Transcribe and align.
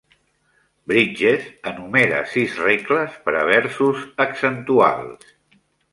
Bridges 0.91 1.43
enumera 1.73 2.21
sis 2.33 2.57
"regles" 2.69 3.19
per 3.27 3.35
a 3.43 3.47
versos 3.53 4.03
accentuals. 4.29 5.33